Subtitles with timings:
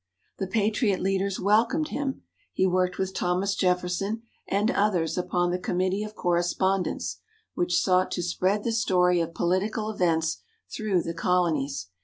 [0.39, 2.23] The Patriot leaders welcomed him.
[2.51, 7.19] He worked with Thomas Jefferson and others upon the Committee of Correspondence,
[7.53, 10.39] which sought to spread the story of political events
[10.75, 11.89] through the Colonies.